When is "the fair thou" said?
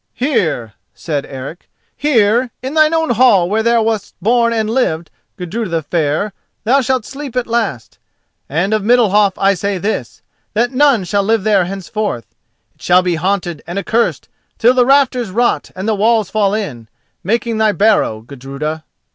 5.69-6.81